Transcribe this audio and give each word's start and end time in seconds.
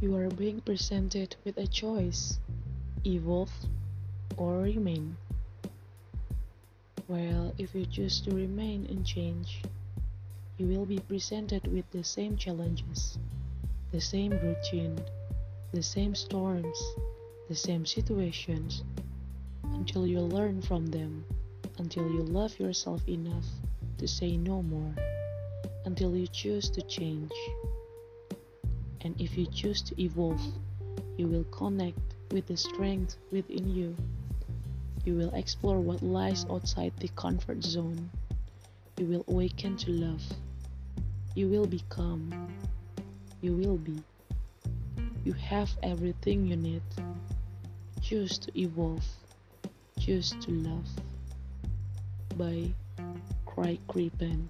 You 0.00 0.14
are 0.14 0.28
being 0.28 0.60
presented 0.60 1.34
with 1.44 1.58
a 1.58 1.66
choice 1.66 2.38
evolve 3.04 3.50
or 4.36 4.58
remain. 4.58 5.16
Well, 7.08 7.52
if 7.58 7.74
you 7.74 7.84
choose 7.84 8.20
to 8.20 8.30
remain 8.30 8.86
and 8.88 9.04
change, 9.04 9.60
you 10.56 10.66
will 10.66 10.86
be 10.86 11.00
presented 11.00 11.66
with 11.66 11.90
the 11.90 12.04
same 12.04 12.36
challenges, 12.36 13.18
the 13.90 14.00
same 14.00 14.30
routine, 14.38 15.00
the 15.72 15.82
same 15.82 16.14
storms, 16.14 16.78
the 17.48 17.56
same 17.56 17.84
situations, 17.84 18.84
until 19.74 20.06
you 20.06 20.20
learn 20.20 20.62
from 20.62 20.86
them, 20.86 21.24
until 21.78 22.08
you 22.08 22.22
love 22.22 22.56
yourself 22.60 23.02
enough 23.08 23.46
to 23.98 24.06
say 24.06 24.36
no 24.36 24.62
more, 24.62 24.94
until 25.86 26.14
you 26.14 26.28
choose 26.28 26.70
to 26.70 26.82
change. 26.82 27.32
And 29.02 29.20
if 29.20 29.38
you 29.38 29.46
choose 29.46 29.82
to 29.82 30.02
evolve, 30.02 30.40
you 31.16 31.26
will 31.26 31.44
connect 31.44 31.98
with 32.32 32.46
the 32.46 32.56
strength 32.56 33.16
within 33.30 33.68
you. 33.68 33.96
You 35.04 35.14
will 35.14 35.34
explore 35.34 35.80
what 35.80 36.02
lies 36.02 36.44
outside 36.50 36.92
the 36.98 37.08
comfort 37.08 37.62
zone. 37.62 38.10
You 38.98 39.06
will 39.06 39.24
awaken 39.28 39.76
to 39.78 39.90
love. 39.90 40.22
You 41.34 41.48
will 41.48 41.66
become. 41.66 42.52
You 43.40 43.54
will 43.56 43.78
be. 43.78 44.02
You 45.24 45.32
have 45.34 45.70
everything 45.82 46.46
you 46.46 46.56
need. 46.56 46.82
Choose 48.02 48.38
to 48.38 48.60
evolve. 48.60 49.04
Choose 49.98 50.34
to 50.40 50.50
love. 50.50 50.88
By 52.36 52.72
Craig 53.46 53.80
Crippen. 53.86 54.48